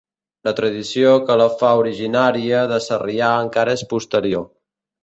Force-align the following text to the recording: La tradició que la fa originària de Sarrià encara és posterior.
La 0.47 0.53
tradició 0.59 1.11
que 1.27 1.35
la 1.43 1.47
fa 1.61 1.75
originària 1.83 2.65
de 2.73 2.83
Sarrià 2.87 3.33
encara 3.47 3.81
és 3.81 3.87
posterior. 3.95 4.53